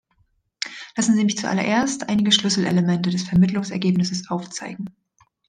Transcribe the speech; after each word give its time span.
Lassen 0.95 1.13
sich 1.13 1.23
mich 1.25 1.37
zuallererst 1.37 2.09
einige 2.09 2.31
Schlüsselelemente 2.31 3.11
des 3.11 3.21
Vermittlungsergebnisses 3.21 4.31
aufzeigen. 4.31 4.87